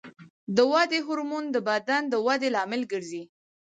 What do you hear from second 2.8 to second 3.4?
ګرځي.